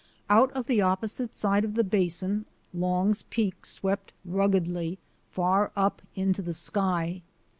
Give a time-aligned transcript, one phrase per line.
[0.31, 4.97] Out of the opposite side of the Basin, Long's Peak swept ruggedly
[5.29, 7.21] far up into the sky.